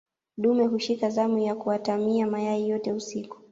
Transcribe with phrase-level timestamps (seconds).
[0.37, 3.37] dume hushika zamu ya kuatamia mayai yote usiku